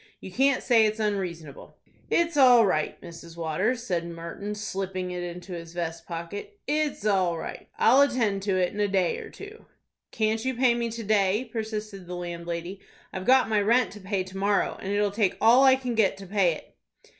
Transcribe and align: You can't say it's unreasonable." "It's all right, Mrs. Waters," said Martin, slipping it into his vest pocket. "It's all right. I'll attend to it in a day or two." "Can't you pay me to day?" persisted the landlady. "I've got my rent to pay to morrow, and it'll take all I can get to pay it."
You 0.19 0.31
can't 0.31 0.63
say 0.63 0.87
it's 0.87 0.99
unreasonable." 0.99 1.77
"It's 2.09 2.35
all 2.35 2.65
right, 2.65 2.99
Mrs. 3.03 3.37
Waters," 3.37 3.83
said 3.83 4.03
Martin, 4.09 4.55
slipping 4.55 5.11
it 5.11 5.21
into 5.21 5.53
his 5.53 5.73
vest 5.73 6.07
pocket. 6.07 6.57
"It's 6.65 7.05
all 7.05 7.37
right. 7.37 7.67
I'll 7.77 8.01
attend 8.01 8.41
to 8.41 8.57
it 8.57 8.73
in 8.73 8.79
a 8.79 8.87
day 8.87 9.19
or 9.19 9.29
two." 9.29 9.67
"Can't 10.11 10.43
you 10.43 10.55
pay 10.55 10.73
me 10.73 10.89
to 10.89 11.03
day?" 11.03 11.45
persisted 11.53 12.07
the 12.07 12.15
landlady. 12.15 12.79
"I've 13.13 13.25
got 13.25 13.47
my 13.47 13.61
rent 13.61 13.91
to 13.91 13.99
pay 13.99 14.23
to 14.23 14.37
morrow, 14.37 14.75
and 14.81 14.91
it'll 14.91 15.11
take 15.11 15.37
all 15.39 15.65
I 15.65 15.75
can 15.75 15.93
get 15.93 16.17
to 16.17 16.25
pay 16.25 16.53
it." 16.53 16.75